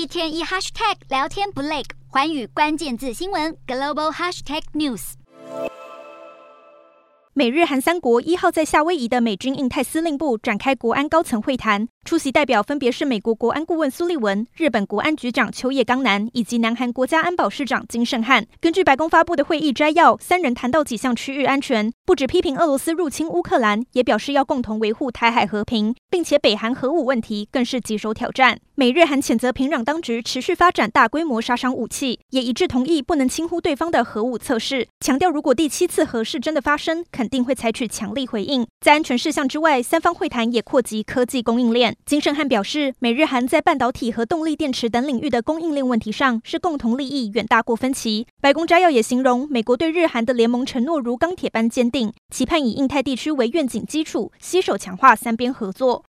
[0.00, 5.12] 一天一 hashtag 聊天不累，寰宇关键字新闻 global hashtag news。
[7.34, 18.46] 美日韩三国一号在夏威夷的美军印太司令部展开国安高层会谈，出席代表分别是美国国安顾问苏利文、日本国安局长秋叶刚男以及南韩国家安保市长金圣汉。
[18.58, 28.58] 根据白宫发布的会议摘要，三人谈到几项区域安全，不只批评俄罗斯入侵乌克兰，也表示要共同维护台海和平，并且北韩核武问题更是棘手挑战。
[28.80, 38.66] 美日韩谴责平壤当局持续发展大规模杀伤武器，也一致同意不能轻忽对方的核武测试，强调如果第七次核试真的发生，肯定会采取强力回应。
[38.80, 41.94] 在安全事项之外，三方会谈也扩及科技供应链。
[42.06, 48.26] 金圣汉表示，美日韩在半导体和动力电池等领域的供应链问题上是共同利益远大过分歧。
[48.40, 55.98] 白宫摘要也形容，美国对日韩的联盟承诺如钢铁般坚定，期盼以印太地区为愿景基础，携手强化三边合作。